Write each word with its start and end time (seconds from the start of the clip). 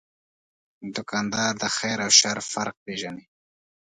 دوکاندار 0.95 1.53
د 1.61 1.63
خیر 1.77 1.97
او 2.05 2.11
شر 2.19 2.37
فرق 2.51 2.75
پېژني. 2.85 3.23